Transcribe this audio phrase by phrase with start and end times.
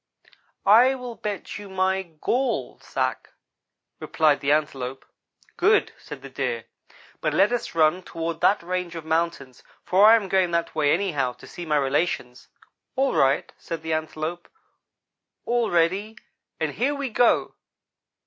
[0.65, 3.29] "'I will bet you my gall sack,'
[3.99, 5.05] replied the Antelope.
[5.57, 6.65] "'Good,' said the Deer,
[7.21, 10.91] 'but let us run toward that range of mountains, for I am going that way,
[10.91, 12.47] anyhow, to see my relations.'
[12.95, 14.49] "'All right,' said the Antelope.
[15.45, 16.17] 'All ready,
[16.59, 17.53] and here we go.'